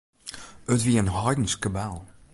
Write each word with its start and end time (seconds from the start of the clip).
It 0.73 0.83
wie 0.85 0.99
in 1.01 1.13
heidensk 1.17 1.59
kabaal. 1.63 1.99